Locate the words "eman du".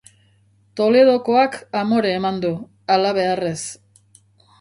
2.21-2.51